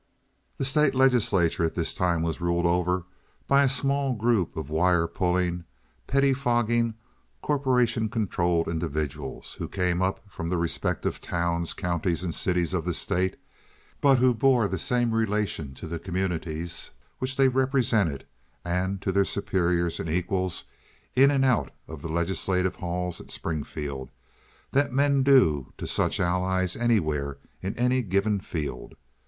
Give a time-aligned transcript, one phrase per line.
[0.57, 3.03] The state legislature at this time was ruled over
[3.47, 5.63] by a small group of wire pulling,
[6.07, 6.95] pettifogging,
[7.43, 12.95] corporation controlled individuals who came up from the respective towns, counties, and cities of the
[12.95, 13.35] state,
[14.01, 16.89] but who bore the same relation to the communities
[17.19, 18.25] which they represented
[18.65, 20.63] and to their superiors and equals
[21.15, 24.09] in and out of the legislative halls at Springfield
[24.71, 28.95] that men do to such allies anywhere in any given field.